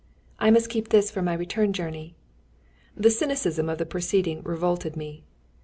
"I 0.39 0.49
must 0.49 0.71
keep 0.71 0.89
this 0.89 1.11
for 1.11 1.21
my 1.21 1.35
return 1.35 1.73
journey." 1.73 2.15
The 2.97 3.11
cynicism 3.11 3.69
of 3.69 3.77
the 3.77 3.85
proceeding 3.85 4.41
revolted 4.41 4.95
me. 4.97 5.25